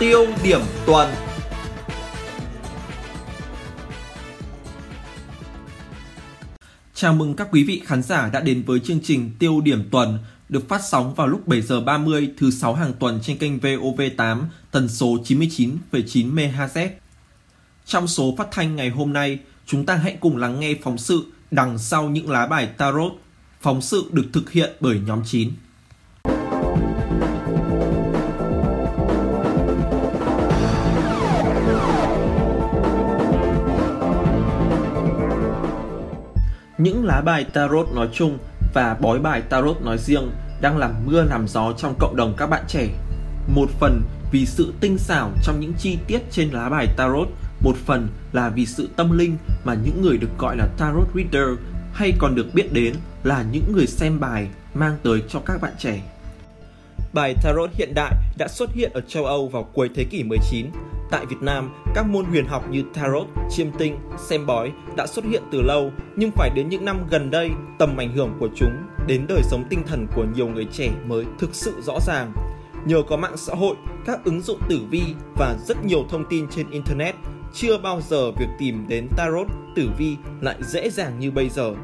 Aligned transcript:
Tiêu 0.00 0.26
điểm 0.44 0.60
tuần 0.86 1.08
Chào 6.94 7.14
mừng 7.14 7.34
các 7.36 7.48
quý 7.52 7.64
vị 7.64 7.82
khán 7.84 8.02
giả 8.02 8.30
đã 8.32 8.40
đến 8.40 8.62
với 8.66 8.80
chương 8.80 9.00
trình 9.02 9.30
Tiêu 9.38 9.60
điểm 9.60 9.88
tuần 9.90 10.18
được 10.48 10.68
phát 10.68 10.80
sóng 10.88 11.14
vào 11.14 11.26
lúc 11.26 11.46
7 11.46 11.62
giờ 11.62 11.80
30 11.80 12.30
thứ 12.38 12.50
6 12.50 12.74
hàng 12.74 12.92
tuần 12.98 13.20
trên 13.22 13.38
kênh 13.38 13.58
VOV8 13.58 14.42
tần 14.70 14.88
số 14.88 15.16
99,9 15.24 16.34
MHz. 16.34 16.88
Trong 17.86 18.08
số 18.08 18.34
phát 18.38 18.48
thanh 18.50 18.76
ngày 18.76 18.90
hôm 18.90 19.12
nay, 19.12 19.38
chúng 19.66 19.86
ta 19.86 19.94
hãy 19.94 20.16
cùng 20.20 20.36
lắng 20.36 20.60
nghe 20.60 20.74
phóng 20.82 20.98
sự 20.98 21.26
đằng 21.50 21.78
sau 21.78 22.08
những 22.08 22.30
lá 22.30 22.46
bài 22.46 22.66
tarot. 22.66 23.12
Phóng 23.60 23.82
sự 23.82 24.04
được 24.12 24.26
thực 24.32 24.50
hiện 24.50 24.70
bởi 24.80 25.00
nhóm 25.06 25.22
9. 25.26 25.50
Những 36.82 37.04
lá 37.04 37.20
bài 37.20 37.44
tarot 37.44 37.88
nói 37.94 38.08
chung 38.12 38.38
và 38.74 38.96
bói 39.00 39.18
bài 39.18 39.42
tarot 39.42 39.82
nói 39.82 39.98
riêng 39.98 40.30
đang 40.60 40.78
làm 40.78 40.94
mưa 41.06 41.22
làm 41.22 41.48
gió 41.48 41.72
trong 41.72 41.94
cộng 41.98 42.16
đồng 42.16 42.34
các 42.36 42.46
bạn 42.46 42.64
trẻ. 42.68 42.88
Một 43.54 43.70
phần 43.80 44.02
vì 44.32 44.46
sự 44.46 44.72
tinh 44.80 44.98
xảo 44.98 45.30
trong 45.42 45.60
những 45.60 45.72
chi 45.78 45.98
tiết 46.06 46.18
trên 46.30 46.50
lá 46.50 46.68
bài 46.68 46.86
tarot, 46.96 47.28
một 47.60 47.76
phần 47.86 48.08
là 48.32 48.48
vì 48.48 48.66
sự 48.66 48.88
tâm 48.96 49.18
linh 49.18 49.36
mà 49.64 49.74
những 49.74 50.02
người 50.02 50.18
được 50.18 50.38
gọi 50.38 50.56
là 50.56 50.68
tarot 50.78 51.08
reader 51.14 51.58
hay 51.92 52.12
còn 52.18 52.34
được 52.34 52.46
biết 52.54 52.72
đến 52.72 52.94
là 53.24 53.44
những 53.52 53.72
người 53.72 53.86
xem 53.86 54.20
bài 54.20 54.48
mang 54.74 54.96
tới 55.02 55.22
cho 55.28 55.40
các 55.40 55.60
bạn 55.60 55.72
trẻ. 55.78 56.00
Bài 57.12 57.34
tarot 57.42 57.70
hiện 57.74 57.92
đại 57.94 58.14
đã 58.38 58.48
xuất 58.48 58.72
hiện 58.72 58.90
ở 58.94 59.00
châu 59.00 59.24
Âu 59.24 59.48
vào 59.48 59.62
cuối 59.62 59.90
thế 59.94 60.04
kỷ 60.04 60.22
19. 60.22 60.66
Tại 61.10 61.26
Việt 61.26 61.42
Nam, 61.42 61.70
các 61.94 62.06
môn 62.06 62.24
huyền 62.24 62.46
học 62.46 62.70
như 62.70 62.84
tarot, 62.94 63.26
chiêm 63.50 63.66
tinh, 63.78 63.96
xem 64.18 64.46
bói 64.46 64.72
đã 64.96 65.06
xuất 65.06 65.24
hiện 65.24 65.42
từ 65.52 65.62
lâu, 65.62 65.90
nhưng 66.16 66.30
phải 66.30 66.50
đến 66.54 66.68
những 66.68 66.84
năm 66.84 67.06
gần 67.10 67.30
đây, 67.30 67.50
tầm 67.78 67.96
ảnh 67.96 68.16
hưởng 68.16 68.36
của 68.40 68.48
chúng 68.56 68.72
đến 69.06 69.24
đời 69.28 69.42
sống 69.42 69.64
tinh 69.70 69.82
thần 69.86 70.06
của 70.14 70.24
nhiều 70.34 70.48
người 70.48 70.66
trẻ 70.72 70.90
mới 71.06 71.24
thực 71.38 71.54
sự 71.54 71.80
rõ 71.82 71.98
ràng. 72.06 72.32
Nhờ 72.84 73.02
có 73.08 73.16
mạng 73.16 73.36
xã 73.36 73.54
hội, 73.54 73.76
các 74.06 74.24
ứng 74.24 74.40
dụng 74.40 74.60
tử 74.68 74.80
vi 74.90 75.02
và 75.36 75.56
rất 75.66 75.84
nhiều 75.84 76.04
thông 76.10 76.24
tin 76.30 76.46
trên 76.50 76.70
internet, 76.70 77.14
chưa 77.54 77.78
bao 77.78 78.00
giờ 78.00 78.30
việc 78.30 78.48
tìm 78.58 78.84
đến 78.88 79.08
tarot, 79.16 79.46
tử 79.76 79.90
vi 79.98 80.16
lại 80.40 80.56
dễ 80.60 80.90
dàng 80.90 81.18
như 81.18 81.30
bây 81.30 81.48
giờ. 81.48 81.74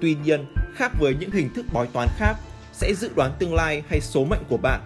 Tuy 0.00 0.16
nhiên, 0.24 0.46
khác 0.74 0.92
với 1.00 1.16
những 1.20 1.30
hình 1.30 1.50
thức 1.54 1.66
bói 1.72 1.86
toán 1.92 2.08
khác, 2.16 2.34
sẽ 2.72 2.94
dự 2.94 3.10
đoán 3.16 3.32
tương 3.38 3.54
lai 3.54 3.82
hay 3.88 4.00
số 4.00 4.24
mệnh 4.24 4.42
của 4.48 4.56
bạn. 4.56 4.80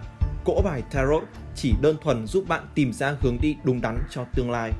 Cỗ 0.45 0.61
bài 0.61 0.83
tarot 0.91 1.23
chỉ 1.55 1.73
đơn 1.81 1.95
thuần 2.01 2.27
giúp 2.27 2.47
bạn 2.47 2.63
tìm 2.75 2.93
ra 2.93 3.17
hướng 3.21 3.37
đi 3.41 3.55
đúng 3.63 3.81
đắn 3.81 3.97
cho 4.09 4.25
tương 4.33 4.51
lai. 4.51 4.71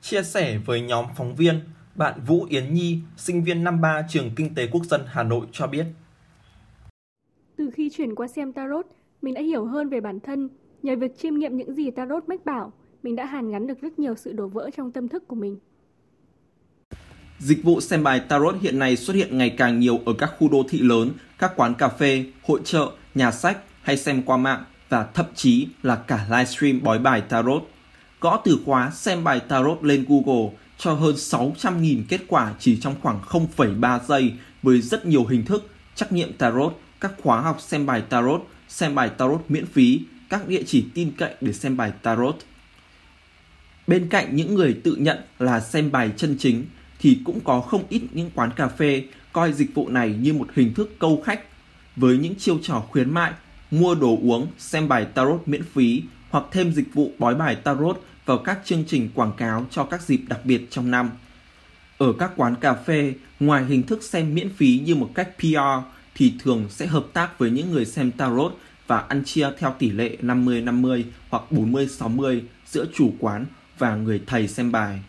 Chia 0.00 0.22
sẻ 0.22 0.58
với 0.66 0.80
nhóm 0.80 1.04
phóng 1.16 1.34
viên, 1.34 1.60
bạn 1.94 2.20
Vũ 2.26 2.46
Yến 2.48 2.74
Nhi, 2.74 2.98
sinh 3.16 3.44
viên 3.44 3.64
năm 3.64 3.80
3 3.80 4.02
trường 4.08 4.30
Kinh 4.36 4.54
tế 4.54 4.68
Quốc 4.72 4.84
dân 4.84 5.00
Hà 5.06 5.22
Nội 5.22 5.46
cho 5.52 5.66
biết. 5.66 5.86
Từ 7.56 7.70
khi 7.74 7.90
chuyển 7.90 8.14
qua 8.14 8.28
xem 8.28 8.52
tarot, 8.52 8.86
mình 9.22 9.34
đã 9.34 9.40
hiểu 9.40 9.64
hơn 9.64 9.88
về 9.88 10.00
bản 10.00 10.20
thân. 10.20 10.48
Nhờ 10.82 10.96
việc 10.96 11.18
chiêm 11.18 11.34
nghiệm 11.34 11.56
những 11.56 11.74
gì 11.74 11.90
tarot 11.90 12.28
mách 12.28 12.44
bảo, 12.44 12.72
mình 13.02 13.16
đã 13.16 13.24
hàn 13.24 13.50
gắn 13.50 13.66
được 13.66 13.80
rất 13.82 13.98
nhiều 13.98 14.14
sự 14.16 14.32
đổ 14.32 14.48
vỡ 14.48 14.70
trong 14.76 14.92
tâm 14.92 15.08
thức 15.08 15.28
của 15.28 15.36
mình. 15.36 15.58
Dịch 17.38 17.64
vụ 17.64 17.80
xem 17.80 18.02
bài 18.02 18.20
tarot 18.20 18.54
hiện 18.60 18.78
nay 18.78 18.96
xuất 18.96 19.14
hiện 19.14 19.38
ngày 19.38 19.54
càng 19.58 19.80
nhiều 19.80 19.98
ở 20.06 20.12
các 20.18 20.30
khu 20.38 20.48
đô 20.48 20.62
thị 20.68 20.78
lớn, 20.78 21.10
các 21.38 21.52
quán 21.56 21.74
cà 21.74 21.88
phê, 21.88 22.24
hội 22.42 22.60
trợ, 22.64 22.92
nhà 23.14 23.30
sách 23.30 23.58
hay 23.82 23.96
xem 23.96 24.22
qua 24.22 24.36
mạng 24.36 24.64
và 24.94 25.06
thậm 25.14 25.26
chí 25.34 25.68
là 25.82 25.96
cả 25.96 26.26
livestream 26.30 26.82
bói 26.82 26.98
bài 26.98 27.20
tarot. 27.20 27.70
Gõ 28.20 28.40
từ 28.44 28.58
khóa 28.64 28.90
xem 28.90 29.24
bài 29.24 29.40
tarot 29.40 29.82
lên 29.82 30.04
Google 30.08 30.50
cho 30.78 30.92
hơn 30.92 31.14
600.000 31.14 32.02
kết 32.08 32.20
quả 32.28 32.54
chỉ 32.58 32.78
trong 32.80 32.94
khoảng 33.02 33.20
0,3 33.28 33.98
giây 34.08 34.32
với 34.62 34.80
rất 34.80 35.06
nhiều 35.06 35.24
hình 35.24 35.44
thức, 35.44 35.70
trắc 35.94 36.12
nghiệm 36.12 36.32
tarot, 36.32 36.80
các 37.00 37.12
khóa 37.22 37.40
học 37.40 37.60
xem 37.60 37.86
bài 37.86 38.02
tarot, 38.08 38.48
xem 38.68 38.94
bài 38.94 39.08
tarot 39.08 39.44
miễn 39.48 39.66
phí, 39.66 40.00
các 40.28 40.48
địa 40.48 40.62
chỉ 40.66 40.84
tin 40.94 41.12
cậy 41.18 41.34
để 41.40 41.52
xem 41.52 41.76
bài 41.76 41.92
tarot. 42.02 42.38
Bên 43.86 44.08
cạnh 44.08 44.36
những 44.36 44.54
người 44.54 44.80
tự 44.84 44.96
nhận 44.96 45.18
là 45.38 45.60
xem 45.60 45.92
bài 45.92 46.10
chân 46.16 46.36
chính 46.38 46.64
thì 46.98 47.18
cũng 47.24 47.40
có 47.40 47.60
không 47.60 47.84
ít 47.88 48.02
những 48.12 48.30
quán 48.34 48.50
cà 48.56 48.68
phê 48.68 49.04
coi 49.32 49.52
dịch 49.52 49.74
vụ 49.74 49.88
này 49.88 50.14
như 50.20 50.32
một 50.32 50.48
hình 50.54 50.74
thức 50.74 50.98
câu 50.98 51.22
khách 51.26 51.40
với 51.96 52.18
những 52.18 52.34
chiêu 52.34 52.58
trò 52.62 52.80
khuyến 52.90 53.10
mại, 53.10 53.32
mua 53.80 53.94
đồ 53.94 54.18
uống, 54.22 54.46
xem 54.58 54.88
bài 54.88 55.06
tarot 55.14 55.48
miễn 55.48 55.62
phí 55.62 56.02
hoặc 56.30 56.44
thêm 56.52 56.72
dịch 56.72 56.94
vụ 56.94 57.10
bói 57.18 57.34
bài 57.34 57.56
tarot 57.56 58.02
vào 58.26 58.38
các 58.38 58.58
chương 58.64 58.84
trình 58.86 59.10
quảng 59.14 59.32
cáo 59.36 59.66
cho 59.70 59.84
các 59.84 60.02
dịp 60.02 60.20
đặc 60.28 60.40
biệt 60.44 60.66
trong 60.70 60.90
năm. 60.90 61.10
Ở 61.98 62.12
các 62.18 62.32
quán 62.36 62.54
cà 62.60 62.74
phê, 62.74 63.14
ngoài 63.40 63.64
hình 63.64 63.82
thức 63.82 64.02
xem 64.02 64.34
miễn 64.34 64.50
phí 64.56 64.80
như 64.84 64.94
một 64.94 65.10
cách 65.14 65.28
PR 65.38 65.88
thì 66.14 66.34
thường 66.42 66.66
sẽ 66.70 66.86
hợp 66.86 67.06
tác 67.12 67.38
với 67.38 67.50
những 67.50 67.70
người 67.70 67.84
xem 67.84 68.10
tarot 68.10 68.58
và 68.86 68.98
ăn 68.98 69.24
chia 69.24 69.50
theo 69.58 69.74
tỷ 69.78 69.90
lệ 69.90 70.16
50-50 70.22 71.02
hoặc 71.30 71.42
40-60 71.50 72.40
giữa 72.66 72.86
chủ 72.94 73.12
quán 73.18 73.46
và 73.78 73.96
người 73.96 74.22
thầy 74.26 74.48
xem 74.48 74.72
bài. 74.72 75.00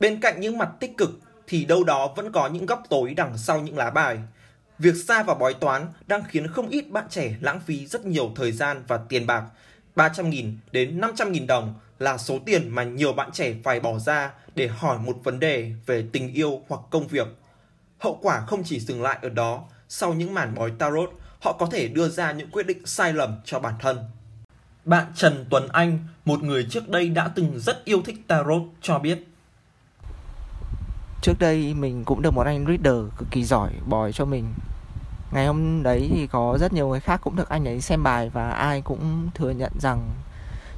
Bên 0.00 0.20
cạnh 0.20 0.40
những 0.40 0.58
mặt 0.58 0.68
tích 0.80 0.96
cực 0.96 1.20
thì 1.46 1.64
đâu 1.64 1.84
đó 1.84 2.12
vẫn 2.16 2.32
có 2.32 2.48
những 2.48 2.66
góc 2.66 2.82
tối 2.90 3.14
đằng 3.16 3.38
sau 3.38 3.60
những 3.60 3.76
lá 3.76 3.90
bài. 3.90 4.18
Việc 4.78 4.94
xa 4.96 5.22
vào 5.22 5.36
bói 5.36 5.54
toán 5.54 5.86
đang 6.06 6.22
khiến 6.28 6.46
không 6.46 6.68
ít 6.68 6.90
bạn 6.90 7.04
trẻ 7.10 7.34
lãng 7.40 7.60
phí 7.60 7.86
rất 7.86 8.06
nhiều 8.06 8.32
thời 8.36 8.52
gian 8.52 8.82
và 8.88 8.96
tiền 9.08 9.26
bạc. 9.26 9.44
300.000 9.96 10.54
đến 10.72 11.00
500.000 11.00 11.46
đồng 11.46 11.74
là 11.98 12.18
số 12.18 12.38
tiền 12.46 12.68
mà 12.68 12.84
nhiều 12.84 13.12
bạn 13.12 13.30
trẻ 13.32 13.54
phải 13.64 13.80
bỏ 13.80 13.98
ra 13.98 14.32
để 14.54 14.68
hỏi 14.68 14.98
một 14.98 15.16
vấn 15.24 15.40
đề 15.40 15.72
về 15.86 16.04
tình 16.12 16.34
yêu 16.34 16.62
hoặc 16.68 16.80
công 16.90 17.06
việc. 17.06 17.26
Hậu 17.98 18.18
quả 18.22 18.40
không 18.46 18.62
chỉ 18.64 18.80
dừng 18.80 19.02
lại 19.02 19.18
ở 19.22 19.28
đó, 19.28 19.64
sau 19.88 20.14
những 20.14 20.34
màn 20.34 20.54
bói 20.54 20.72
tarot, 20.78 21.10
họ 21.40 21.52
có 21.52 21.66
thể 21.66 21.88
đưa 21.88 22.08
ra 22.08 22.32
những 22.32 22.50
quyết 22.50 22.66
định 22.66 22.86
sai 22.86 23.12
lầm 23.12 23.40
cho 23.44 23.60
bản 23.60 23.74
thân. 23.80 23.98
Bạn 24.84 25.06
Trần 25.16 25.46
Tuấn 25.50 25.68
Anh, 25.68 25.98
một 26.24 26.42
người 26.42 26.66
trước 26.70 26.88
đây 26.88 27.08
đã 27.08 27.30
từng 27.34 27.58
rất 27.58 27.84
yêu 27.84 28.02
thích 28.02 28.16
tarot, 28.26 28.62
cho 28.80 28.98
biết. 28.98 29.18
Trước 31.22 31.38
đây 31.38 31.74
mình 31.74 32.04
cũng 32.04 32.22
được 32.22 32.34
một 32.34 32.46
anh 32.46 32.66
reader 32.66 33.12
cực 33.18 33.30
kỳ 33.30 33.44
giỏi 33.44 33.70
bói 33.86 34.12
cho 34.12 34.24
mình. 34.24 34.54
Ngày 35.32 35.46
hôm 35.46 35.82
đấy 35.82 36.10
thì 36.14 36.26
có 36.26 36.58
rất 36.60 36.72
nhiều 36.72 36.88
người 36.88 37.00
khác 37.00 37.20
cũng 37.24 37.36
được 37.36 37.48
anh 37.48 37.68
ấy 37.68 37.80
xem 37.80 38.02
bài 38.02 38.30
Và 38.30 38.50
ai 38.50 38.80
cũng 38.80 39.30
thừa 39.34 39.50
nhận 39.50 39.72
rằng 39.80 40.10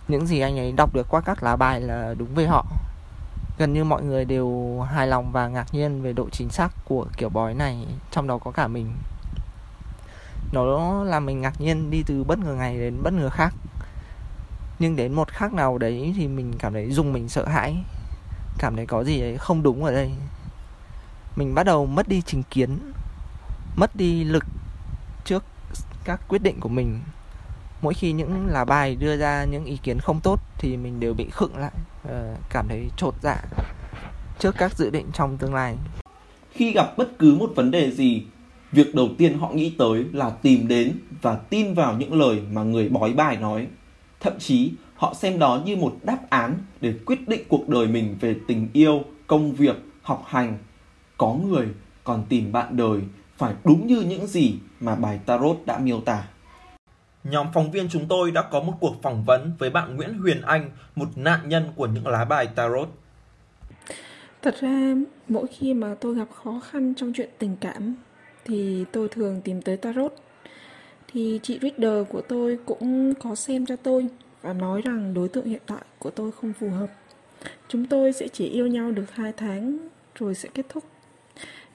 những 0.09 0.27
gì 0.27 0.41
anh 0.41 0.59
ấy 0.59 0.73
đọc 0.73 0.95
được 0.95 1.07
qua 1.09 1.21
các 1.21 1.43
lá 1.43 1.57
bài 1.57 1.81
là 1.81 2.15
đúng 2.19 2.35
với 2.35 2.47
họ. 2.47 2.67
Gần 3.59 3.73
như 3.73 3.85
mọi 3.85 4.03
người 4.03 4.25
đều 4.25 4.81
hài 4.81 5.07
lòng 5.07 5.33
và 5.33 5.49
ngạc 5.49 5.75
nhiên 5.75 6.03
về 6.03 6.13
độ 6.13 6.29
chính 6.33 6.49
xác 6.49 6.69
của 6.85 7.07
kiểu 7.17 7.29
bói 7.29 7.55
này, 7.55 7.87
Trong 8.11 8.27
đó 8.27 8.39
có 8.39 8.51
cả 8.51 8.69
mình. 8.69 8.93
Nó 10.53 11.05
làm 11.05 11.27
mình 11.27 11.41
ngạc 11.41 11.61
nhiên 11.61 11.91
đi 11.91 12.03
từ 12.07 12.25
bất 12.25 12.39
ngờ 12.39 12.55
này 12.59 12.79
đến 12.79 13.03
bất 13.03 13.13
ngờ 13.13 13.31
khác. 13.31 13.55
Nhưng 14.79 14.97
đến 14.97 15.13
một 15.13 15.29
khác 15.29 15.53
nào 15.53 15.79
đấy 15.79 16.15
thì 16.17 16.29
mình 16.29 16.53
cảm 16.59 16.73
thấy 16.73 16.91
dùng 16.91 17.13
mình 17.13 17.29
sợ 17.29 17.49
hãi. 17.49 17.77
Cảm 18.59 18.77
thấy 18.77 18.87
có 18.87 19.05
gì 19.05 19.21
đấy 19.21 19.39
không 19.39 19.63
đúng 19.63 19.85
ở 19.85 19.93
đây. 19.93 20.11
Mình 21.37 21.55
bắt 21.55 21.63
đầu 21.63 21.87
mất 21.87 22.09
đi 22.09 22.23
chính 22.27 22.43
kiến, 22.43 22.79
mất 23.77 23.97
đi 23.97 24.25
lực 24.25 24.45
trước 25.25 25.45
các 26.05 26.21
quyết 26.29 26.43
định 26.43 26.61
của 26.61 26.69
mình. 26.69 27.01
Mỗi 27.83 27.95
khi 27.95 28.13
những 28.13 28.47
là 28.47 28.65
bài 28.65 28.97
đưa 28.97 29.17
ra 29.17 29.45
những 29.45 29.65
ý 29.65 29.79
kiến 29.83 29.99
không 29.99 30.21
tốt 30.21 30.41
thì 30.59 30.77
mình 30.77 31.01
đều 31.01 31.15
bị 31.15 31.27
khựng 31.31 31.57
lại 31.57 31.73
ờ, 32.09 32.37
cảm 32.51 32.69
thấy 32.69 32.91
trột 32.97 33.15
dạ 33.23 33.43
trước 34.39 34.55
các 34.59 34.77
dự 34.79 34.91
định 34.91 35.07
trong 35.13 35.37
tương 35.37 35.55
lai. 35.55 35.77
Khi 36.53 36.73
gặp 36.73 36.99
bất 36.99 37.19
cứ 37.19 37.35
một 37.35 37.51
vấn 37.55 37.71
đề 37.71 37.91
gì, 37.91 38.23
việc 38.73 38.95
đầu 38.95 39.09
tiên 39.19 39.39
họ 39.39 39.51
nghĩ 39.51 39.75
tới 39.79 40.05
là 40.13 40.31
tìm 40.31 40.69
đến 40.69 40.99
và 41.23 41.37
tin 41.37 41.75
vào 41.75 41.95
những 41.95 42.15
lời 42.21 42.41
mà 42.53 42.63
người 42.63 42.89
bói 42.89 43.13
bài 43.13 43.37
nói. 43.37 43.67
Thậm 44.21 44.39
chí, 44.39 44.73
họ 44.97 45.15
xem 45.15 45.39
đó 45.39 45.63
như 45.65 45.77
một 45.77 45.97
đáp 46.03 46.19
án 46.45 46.59
để 46.81 46.95
quyết 47.07 47.29
định 47.29 47.43
cuộc 47.49 47.69
đời 47.69 47.87
mình 47.87 48.17
về 48.21 48.37
tình 48.49 48.69
yêu 48.73 49.03
công 49.27 49.53
việc 49.53 49.77
học 50.03 50.25
hành 50.27 50.59
có 51.19 51.35
người 51.35 51.69
còn 52.05 52.25
tìm 52.29 52.53
bạn 52.53 52.77
đời 52.77 53.01
phải 53.37 53.55
đúng 53.65 53.87
như 53.87 54.01
những 54.01 54.27
gì 54.27 54.55
mà 54.81 54.95
bài 54.95 55.21
tarot 55.27 55.57
đã 55.67 55.79
miêu 55.79 56.01
tả. 56.01 56.25
Nhóm 57.25 57.47
phóng 57.55 57.71
viên 57.71 57.89
chúng 57.89 58.07
tôi 58.09 58.31
đã 58.31 58.43
có 58.43 58.63
một 58.63 58.73
cuộc 58.81 59.03
phỏng 59.03 59.25
vấn 59.25 59.53
với 59.59 59.71
bạn 59.71 59.97
Nguyễn 59.97 60.19
Huyền 60.19 60.43
Anh, 60.43 60.71
một 60.97 61.09
nạn 61.17 61.49
nhân 61.49 61.73
của 61.77 61.87
những 61.87 62.07
lá 62.07 62.25
bài 62.25 62.47
tarot. 62.47 62.89
Thật 64.43 64.55
ra, 64.61 64.95
mỗi 65.29 65.47
khi 65.47 65.75
mà 65.75 65.95
tôi 66.01 66.15
gặp 66.15 66.29
khó 66.35 66.61
khăn 66.61 66.95
trong 66.95 67.13
chuyện 67.17 67.29
tình 67.39 67.57
cảm 67.61 67.95
thì 68.45 68.85
tôi 68.93 69.09
thường 69.09 69.41
tìm 69.41 69.63
tới 69.63 69.77
tarot. 69.77 70.15
Thì 71.13 71.41
chị 71.43 71.59
reader 71.63 72.09
của 72.09 72.21
tôi 72.21 72.59
cũng 72.67 73.15
có 73.15 73.35
xem 73.35 73.67
cho 73.67 73.77
tôi 73.77 74.07
và 74.45 74.53
nói 74.53 74.83
rằng 74.83 75.15
đối 75.15 75.29
tượng 75.29 75.45
hiện 75.45 75.63
tại 75.67 75.83
của 75.99 76.11
tôi 76.11 76.33
không 76.33 76.53
phù 76.53 76.71
hợp. 76.71 76.91
Chúng 77.69 77.87
tôi 77.87 78.13
sẽ 78.13 78.29
chỉ 78.29 78.49
yêu 78.49 78.67
nhau 78.67 78.91
được 78.91 79.11
2 79.11 79.33
tháng 79.33 79.79
rồi 80.15 80.35
sẽ 80.35 80.49
kết 80.55 80.67
thúc. 80.69 80.85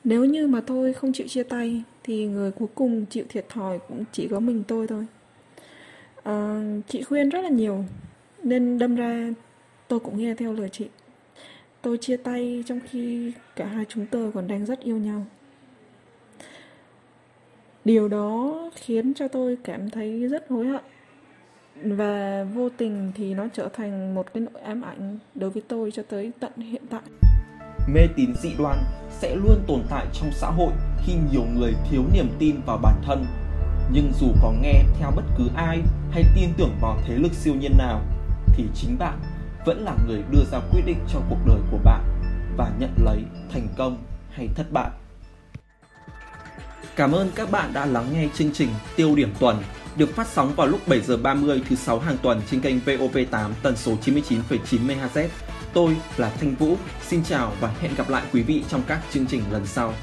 Nếu 0.04 0.26
như 0.26 0.48
mà 0.48 0.62
tôi 0.62 0.94
không 0.94 1.14
chịu 1.14 1.28
chia 1.28 1.44
tay 1.44 1.84
thì 2.04 2.28
người 2.28 2.52
cuối 2.52 2.68
cùng 2.76 3.06
chịu 3.06 3.26
thiệt 3.30 3.50
thòi 3.50 3.80
cũng 3.80 4.04
chỉ 4.12 4.28
có 4.28 4.40
mình 4.40 4.64
tôi 4.68 4.88
thôi. 4.88 5.06
À, 6.24 6.62
chị 6.88 7.04
khuyên 7.04 7.30
rất 7.30 7.42
là 7.42 7.50
nhiều 7.50 7.86
Nên 8.44 8.78
đâm 8.78 8.96
ra 8.96 9.30
tôi 9.88 10.00
cũng 10.00 10.18
nghe 10.18 10.36
theo 10.36 10.54
lời 10.54 10.70
chị. 10.70 10.88
Tôi 11.82 11.98
chia 11.98 12.18
tay 12.18 12.64
trong 12.68 12.80
khi 12.90 13.32
cả 13.56 13.66
hai 13.66 13.86
chúng 13.90 14.06
tôi 14.06 14.32
còn 14.32 14.48
đang 14.48 14.66
rất 14.66 14.80
yêu 14.80 14.98
nhau. 14.98 15.26
Điều 17.86 18.08
đó 18.08 18.56
khiến 18.76 19.14
cho 19.14 19.28
tôi 19.28 19.58
cảm 19.64 19.90
thấy 19.90 20.28
rất 20.28 20.50
hối 20.50 20.68
hận 20.68 20.84
và 21.84 22.46
vô 22.54 22.70
tình 22.78 23.12
thì 23.16 23.34
nó 23.34 23.48
trở 23.54 23.70
thành 23.74 24.16
một 24.16 24.26
cái 24.34 24.44
nỗi 24.44 24.62
ám 24.64 24.82
ảnh 24.82 25.18
đối 25.36 25.50
với 25.50 25.64
tôi 25.68 25.92
cho 25.92 26.04
tới 26.10 26.32
tận 26.40 26.52
hiện 26.58 26.84
tại. 26.90 27.02
Mê 27.94 28.02
tín 28.16 28.34
dị 28.42 28.50
đoan 28.58 28.78
sẽ 29.12 29.36
luôn 29.36 29.64
tồn 29.68 29.84
tại 29.90 30.06
trong 30.14 30.32
xã 30.32 30.48
hội 30.48 30.72
khi 31.06 31.14
nhiều 31.32 31.46
người 31.56 31.74
thiếu 31.90 32.04
niềm 32.14 32.30
tin 32.40 32.56
vào 32.66 32.78
bản 32.78 33.02
thân. 33.04 33.26
Nhưng 33.92 34.12
dù 34.20 34.28
có 34.42 34.54
nghe 34.62 34.84
theo 35.00 35.12
bất 35.16 35.24
cứ 35.38 35.44
ai 35.56 35.82
hay 36.12 36.24
tin 36.36 36.50
tưởng 36.58 36.78
vào 36.82 36.98
thế 37.08 37.16
lực 37.16 37.34
siêu 37.34 37.56
nhiên 37.56 37.78
nào, 37.78 38.02
thì 38.48 38.66
chính 38.76 38.98
bạn 38.98 39.20
vẫn 39.66 39.86
là 39.86 39.96
người 40.08 40.24
đưa 40.32 40.44
ra 40.52 40.60
quyết 40.72 40.82
định 40.86 41.00
cho 41.14 41.20
cuộc 41.30 41.40
đời 41.46 41.60
của 41.72 41.80
bạn 41.84 42.04
và 42.58 42.72
nhận 42.80 42.92
lấy 43.06 43.24
thành 43.54 43.68
công 43.78 43.98
hay 44.32 44.50
thất 44.56 44.72
bại. 44.72 44.90
Cảm 46.96 47.12
ơn 47.12 47.32
các 47.36 47.52
bạn 47.52 47.74
đã 47.74 47.86
lắng 47.86 48.06
nghe 48.14 48.28
chương 48.34 48.52
trình 48.54 48.70
Tiêu 48.96 49.16
điểm 49.16 49.34
tuần 49.40 49.58
được 50.00 50.16
phát 50.16 50.28
sóng 50.28 50.54
vào 50.56 50.68
lúc 50.68 50.88
7 50.88 51.02
giờ 51.02 51.18
30 51.18 51.62
thứ 51.70 51.76
sáu 51.76 52.00
hàng 52.00 52.18
tuần 52.22 52.42
trên 52.52 52.62
kênh 52.62 52.76
VOV8 52.86 53.50
tần 53.64 53.78
số 53.78 53.98
99,9 54.06 54.58
MHz. 54.88 55.28
Tôi 55.74 55.96
là 56.18 56.30
Thanh 56.30 56.56
Vũ, 56.56 56.78
xin 57.08 57.24
chào 57.24 57.54
và 57.60 57.74
hẹn 57.80 57.96
gặp 57.96 58.10
lại 58.10 58.24
quý 58.34 58.42
vị 58.42 58.64
trong 58.70 58.82
các 58.88 59.02
chương 59.14 59.26
trình 59.26 59.42
lần 59.52 59.66
sau. 59.66 59.94